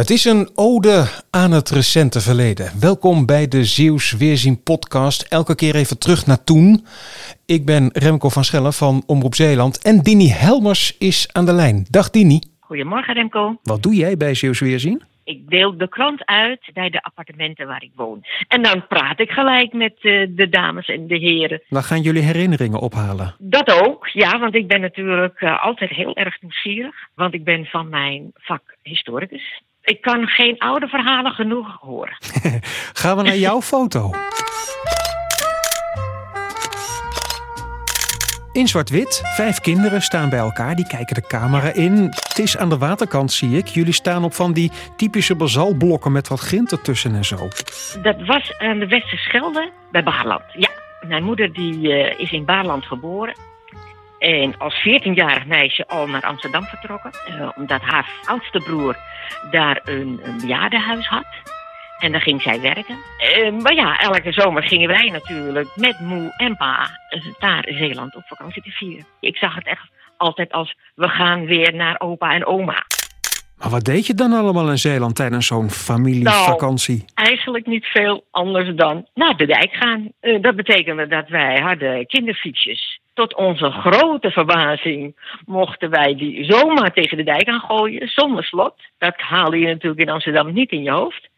Het 0.00 0.10
is 0.10 0.24
een 0.24 0.50
ode 0.54 1.04
aan 1.30 1.52
het 1.52 1.70
recente 1.70 2.20
verleden. 2.20 2.80
Welkom 2.80 3.26
bij 3.26 3.48
de 3.48 3.64
Zeeuws 3.64 4.12
Weerzien 4.12 4.62
podcast. 4.62 5.22
Elke 5.22 5.54
keer 5.54 5.74
even 5.74 5.98
terug 5.98 6.26
naar 6.26 6.44
toen. 6.44 6.84
Ik 7.46 7.66
ben 7.66 7.90
Remco 7.92 8.28
van 8.28 8.44
Schellen 8.44 8.72
van 8.72 9.02
Omroep 9.06 9.34
Zeeland 9.34 9.82
en 9.82 10.02
Dini 10.02 10.28
Helmers 10.28 10.98
is 10.98 11.32
aan 11.32 11.44
de 11.44 11.52
lijn. 11.52 11.86
Dag 11.90 12.10
Dini. 12.10 12.40
Goedemorgen 12.60 13.14
Remco. 13.14 13.56
Wat 13.62 13.82
doe 13.82 13.94
jij 13.94 14.16
bij 14.16 14.34
Zeeuws 14.34 14.60
Weerzien? 14.60 15.02
Ik 15.24 15.48
deel 15.48 15.76
de 15.76 15.88
krant 15.88 16.26
uit 16.26 16.70
bij 16.72 16.90
de 16.90 17.02
appartementen 17.02 17.66
waar 17.66 17.82
ik 17.82 17.92
woon. 17.94 18.24
En 18.48 18.62
dan 18.62 18.86
praat 18.86 19.20
ik 19.20 19.30
gelijk 19.30 19.72
met 19.72 19.94
uh, 20.00 20.26
de 20.30 20.48
dames 20.48 20.86
en 20.86 21.06
de 21.06 21.18
heren. 21.18 21.62
Dan 21.68 21.82
gaan 21.82 22.00
jullie 22.00 22.22
herinneringen 22.22 22.80
ophalen. 22.80 23.34
Dat 23.38 23.82
ook, 23.82 24.06
ja, 24.06 24.38
want 24.38 24.54
ik 24.54 24.66
ben 24.66 24.80
natuurlijk 24.80 25.40
uh, 25.40 25.64
altijd 25.64 25.90
heel 25.90 26.16
erg 26.16 26.40
nieuwsgierig. 26.40 26.94
Want 27.14 27.34
ik 27.34 27.44
ben 27.44 27.64
van 27.64 27.88
mijn 27.88 28.30
vak 28.34 28.62
historicus. 28.82 29.62
Ik 29.90 30.00
kan 30.00 30.26
geen 30.26 30.58
oude 30.58 30.88
verhalen 30.88 31.32
genoeg 31.32 31.76
horen. 31.80 32.16
Gaan 33.00 33.16
we 33.16 33.22
naar 33.22 33.36
jouw 33.36 33.60
foto. 33.60 34.10
In 38.52 38.68
zwart-wit, 38.68 39.20
vijf 39.24 39.60
kinderen 39.60 40.02
staan 40.02 40.28
bij 40.28 40.38
elkaar, 40.38 40.76
die 40.76 40.86
kijken 40.86 41.14
de 41.14 41.26
camera 41.26 41.72
in. 41.72 41.92
Het 42.02 42.38
is 42.38 42.56
aan 42.56 42.68
de 42.68 42.78
waterkant, 42.78 43.32
zie 43.32 43.56
ik. 43.56 43.66
Jullie 43.66 43.92
staan 43.92 44.24
op 44.24 44.34
van 44.34 44.52
die 44.52 44.70
typische 44.96 45.36
basalblokken 45.36 46.12
met 46.12 46.28
wat 46.28 46.40
grind 46.40 46.72
ertussen 46.72 47.14
en 47.14 47.24
zo. 47.24 47.48
Dat 48.02 48.26
was 48.26 48.58
aan 48.58 48.78
de 48.78 48.86
Westerschelde 48.86 49.70
bij 49.90 50.02
Baarland. 50.02 50.44
Ja, 50.52 50.70
mijn 51.08 51.24
moeder 51.24 51.52
die, 51.52 51.78
uh, 51.78 52.20
is 52.20 52.32
in 52.32 52.44
Baarland 52.44 52.84
geboren. 52.84 53.34
En 54.20 54.58
als 54.58 54.74
14-jarig 54.74 55.46
meisje 55.46 55.86
al 55.86 56.06
naar 56.06 56.22
Amsterdam 56.22 56.64
vertrokken. 56.64 57.10
Uh, 57.28 57.48
omdat 57.56 57.80
haar 57.80 58.10
oudste 58.24 58.58
broer 58.58 58.96
daar 59.50 59.80
een, 59.84 60.20
een 60.22 60.38
bejaardenhuis 60.40 61.06
had. 61.06 61.26
En 61.98 62.12
dan 62.12 62.20
ging 62.20 62.42
zij 62.42 62.60
werken. 62.60 62.96
Uh, 63.36 63.62
maar 63.62 63.74
ja, 63.74 63.98
elke 63.98 64.32
zomer 64.32 64.62
gingen 64.62 64.88
wij 64.88 65.08
natuurlijk 65.08 65.68
met 65.76 66.00
moe 66.00 66.34
en 66.36 66.56
pa 66.56 66.90
naar 67.38 67.66
Zeeland 67.68 68.16
op 68.16 68.22
vakantie 68.26 68.62
te 68.62 68.70
vieren. 68.70 69.06
Ik 69.20 69.36
zag 69.36 69.54
het 69.54 69.66
echt 69.66 69.90
altijd 70.16 70.52
als 70.52 70.74
we 70.94 71.08
gaan 71.08 71.46
weer 71.46 71.74
naar 71.74 72.00
opa 72.00 72.34
en 72.34 72.46
oma. 72.46 72.84
Maar 73.58 73.70
wat 73.70 73.84
deed 73.84 74.06
je 74.06 74.14
dan 74.14 74.32
allemaal 74.32 74.70
in 74.70 74.78
Zeeland 74.78 75.16
tijdens 75.16 75.46
zo'n 75.46 75.70
familievakantie? 75.70 76.96
Nou, 76.96 77.10
eigenlijk 77.14 77.66
niet 77.66 77.86
veel 77.86 78.24
anders 78.30 78.74
dan 78.74 79.06
naar 79.14 79.36
de 79.36 79.46
dijk 79.46 79.72
gaan. 79.72 80.12
Uh, 80.20 80.42
dat 80.42 80.56
betekende 80.56 81.06
dat 81.06 81.28
wij 81.28 81.60
hadden 81.60 82.06
kinderfietsjes. 82.06 83.00
Tot 83.20 83.34
onze 83.34 83.70
grote 83.70 84.30
verbazing 84.30 85.16
mochten 85.46 85.90
wij 85.90 86.16
die 86.16 86.44
zomaar 86.44 86.92
tegen 86.92 87.16
de 87.16 87.22
dijk 87.22 87.48
aan 87.48 87.60
gooien, 87.60 88.08
zonder 88.08 88.44
slot. 88.44 88.74
Dat 88.98 89.14
haalde 89.16 89.58
je 89.58 89.66
natuurlijk 89.66 90.00
in 90.00 90.08
Amsterdam 90.08 90.52
niet 90.52 90.70
in 90.70 90.82
je 90.82 90.90
hoofd. 90.90 91.28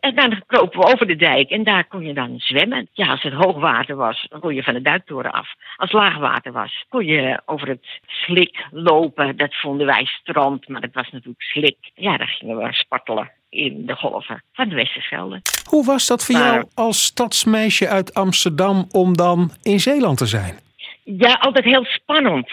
En 0.00 0.14
dan 0.14 0.42
kropen 0.46 0.80
we 0.80 0.92
over 0.92 1.06
de 1.06 1.16
dijk 1.16 1.50
en 1.50 1.64
daar 1.64 1.84
kon 1.84 2.04
je 2.04 2.14
dan 2.14 2.34
zwemmen. 2.38 2.88
Ja, 2.92 3.06
als 3.06 3.22
het 3.22 3.32
hoogwater 3.32 3.96
was, 3.96 4.26
dan 4.28 4.40
kon 4.40 4.54
je 4.54 4.62
van 4.62 4.74
de 4.74 4.82
duiktoren 4.82 5.32
af. 5.32 5.48
Als 5.76 5.92
laagwater 5.92 6.52
was, 6.52 6.84
kon 6.88 7.04
je 7.04 7.40
over 7.46 7.68
het 7.68 7.86
slik 8.06 8.66
lopen. 8.70 9.36
Dat 9.36 9.54
vonden 9.54 9.86
wij 9.86 10.04
strand, 10.04 10.68
maar 10.68 10.80
dat 10.80 10.92
was 10.92 11.10
natuurlijk 11.10 11.42
slik. 11.42 11.76
Ja, 11.94 12.16
daar 12.16 12.28
gingen 12.38 12.56
we 12.56 12.68
spartelen 12.72 13.30
in 13.48 13.86
de 13.86 13.96
golven 13.96 14.42
van 14.52 14.68
de 14.68 14.74
Westerschelde. 14.74 15.42
Hoe 15.64 15.84
was 15.84 16.06
dat 16.06 16.24
voor 16.24 16.34
maar, 16.34 16.52
jou 16.52 16.66
als 16.74 17.04
stadsmeisje 17.04 17.88
uit 17.88 18.14
Amsterdam 18.14 18.86
om 18.90 19.16
dan 19.16 19.50
in 19.62 19.80
Zeeland 19.80 20.18
te 20.18 20.26
zijn? 20.26 20.64
Ja, 21.08 21.32
altijd 21.32 21.64
heel 21.64 21.84
spannend. 21.84 22.50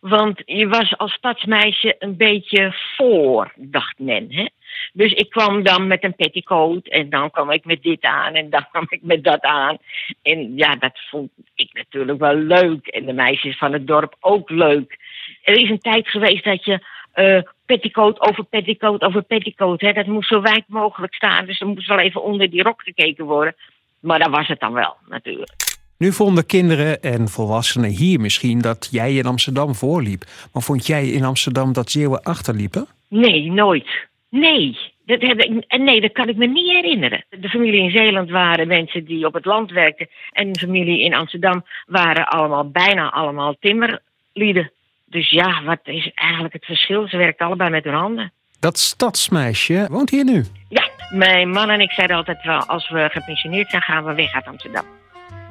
Want 0.00 0.42
je 0.44 0.68
was 0.68 0.96
als 0.96 1.12
stadsmeisje 1.12 1.96
een 1.98 2.16
beetje 2.16 2.74
voor, 2.96 3.52
dacht 3.56 3.98
men. 3.98 4.26
Hè? 4.32 4.46
Dus 4.92 5.12
ik 5.12 5.30
kwam 5.30 5.62
dan 5.62 5.86
met 5.86 6.04
een 6.04 6.14
petticoat 6.14 6.86
en 6.86 7.10
dan 7.10 7.30
kwam 7.30 7.50
ik 7.50 7.64
met 7.64 7.82
dit 7.82 8.02
aan 8.02 8.34
en 8.34 8.50
dan 8.50 8.66
kwam 8.70 8.86
ik 8.88 9.02
met 9.02 9.24
dat 9.24 9.40
aan. 9.40 9.78
En 10.22 10.56
ja, 10.56 10.74
dat 10.74 11.00
vond 11.10 11.30
ik 11.54 11.72
natuurlijk 11.72 12.18
wel 12.18 12.34
leuk. 12.34 12.86
En 12.86 13.06
de 13.06 13.12
meisjes 13.12 13.58
van 13.58 13.72
het 13.72 13.86
dorp 13.86 14.16
ook 14.20 14.50
leuk. 14.50 14.98
Er 15.42 15.58
is 15.58 15.70
een 15.70 15.78
tijd 15.78 16.08
geweest 16.08 16.44
dat 16.44 16.64
je 16.64 16.86
uh, 17.14 17.42
petticoat 17.66 18.20
over 18.20 18.44
petticoat 18.44 19.02
over 19.02 19.22
petticoat, 19.22 19.80
hè, 19.80 19.92
dat 19.92 20.06
moest 20.06 20.28
zo 20.28 20.40
wijd 20.40 20.64
mogelijk 20.66 21.14
staan. 21.14 21.46
Dus 21.46 21.60
er 21.60 21.66
moest 21.66 21.88
wel 21.88 21.98
even 21.98 22.22
onder 22.22 22.50
die 22.50 22.62
rok 22.62 22.82
gekeken 22.82 23.24
worden. 23.24 23.56
Maar 24.00 24.18
dat 24.18 24.30
was 24.30 24.46
het 24.46 24.60
dan 24.60 24.72
wel, 24.72 24.96
natuurlijk. 25.08 25.73
Nu 25.98 26.12
vonden 26.12 26.46
kinderen 26.46 27.02
en 27.02 27.28
volwassenen 27.28 27.90
hier 27.90 28.20
misschien 28.20 28.60
dat 28.60 28.88
jij 28.90 29.14
in 29.14 29.26
Amsterdam 29.26 29.74
voorliep. 29.74 30.24
Maar 30.52 30.62
vond 30.62 30.86
jij 30.86 31.08
in 31.08 31.24
Amsterdam 31.24 31.72
dat 31.72 31.90
Zeeuwen 31.90 32.22
achterliepen? 32.22 32.86
Nee, 33.08 33.50
nooit. 33.50 33.88
Nee. 34.28 34.78
Dat 35.06 35.20
heb 35.20 35.40
ik, 35.40 35.78
nee, 35.78 36.00
dat 36.00 36.12
kan 36.12 36.28
ik 36.28 36.36
me 36.36 36.46
niet 36.46 36.70
herinneren. 36.70 37.24
De 37.30 37.48
familie 37.48 37.82
in 37.82 37.90
Zeeland 37.90 38.30
waren 38.30 38.68
mensen 38.68 39.04
die 39.04 39.26
op 39.26 39.34
het 39.34 39.44
land 39.44 39.70
werkten. 39.70 40.08
En 40.32 40.52
de 40.52 40.58
familie 40.58 41.00
in 41.00 41.14
Amsterdam 41.14 41.64
waren 41.86 42.28
allemaal, 42.28 42.70
bijna 42.70 43.10
allemaal 43.10 43.56
timmerlieden. 43.60 44.72
Dus 45.04 45.30
ja, 45.30 45.62
wat 45.64 45.80
is 45.84 46.10
eigenlijk 46.14 46.54
het 46.54 46.64
verschil? 46.64 47.08
Ze 47.08 47.16
werkten 47.16 47.46
allebei 47.46 47.70
met 47.70 47.84
hun 47.84 47.94
handen. 47.94 48.32
Dat 48.60 48.78
stadsmeisje 48.78 49.86
woont 49.90 50.10
hier 50.10 50.24
nu? 50.24 50.44
Ja, 50.68 50.88
mijn 51.10 51.50
man 51.50 51.70
en 51.70 51.80
ik 51.80 51.90
zeiden 51.90 52.16
altijd 52.16 52.42
wel... 52.42 52.64
als 52.64 52.90
we 52.90 53.08
gepensioneerd 53.10 53.70
zijn, 53.70 53.82
gaan 53.82 54.04
we 54.04 54.14
weg 54.14 54.34
uit 54.34 54.46
Amsterdam. 54.46 54.84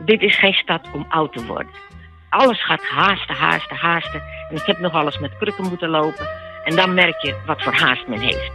Dit 0.06 0.22
is 0.22 0.40
geen 0.40 0.54
stad 0.54 0.88
om 0.94 1.06
oud 1.10 1.34
te 1.34 1.46
worden. 1.46 1.72
Alles 2.30 2.66
gaat 2.66 2.84
haasten, 2.84 3.36
haasten, 3.36 3.76
haasten. 3.76 4.22
En 4.50 4.56
ik 4.56 4.66
heb 4.66 4.80
nog 4.80 4.94
alles 4.94 5.20
met 5.20 5.38
krukken 5.38 5.68
moeten 5.68 5.90
lopen. 5.90 6.28
En 6.64 6.76
dan 6.76 6.94
merk 6.94 7.22
je 7.22 7.36
wat 7.46 7.62
voor 7.64 7.74
haast 7.74 8.08
men 8.08 8.20
heeft. 8.20 8.52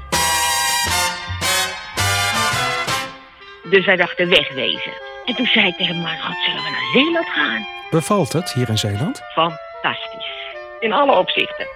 Dus 3.70 3.86
wij 3.86 3.96
dachten 3.96 4.28
wegwezen. 4.28 4.92
En 5.24 5.34
toen 5.34 5.46
zei 5.46 5.66
ik 5.66 5.76
tegen 5.76 6.02
mijn 6.02 6.20
god, 6.20 6.36
zullen 6.46 6.62
we 6.62 6.70
naar 6.70 6.90
Zeeland 6.92 7.28
gaan? 7.28 7.66
Bevalt 7.90 8.32
het 8.32 8.52
hier 8.52 8.68
in 8.68 8.78
Zeeland? 8.78 9.22
Fantastisch. 9.34 10.32
In 10.80 10.92
alle 10.92 11.12
opzichten. 11.12 11.66